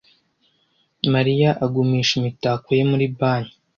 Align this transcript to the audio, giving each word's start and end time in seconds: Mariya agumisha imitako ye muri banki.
Mariya 1.13 1.49
agumisha 1.65 2.13
imitako 2.19 2.67
ye 2.77 2.83
muri 2.91 3.05
banki. 3.17 3.55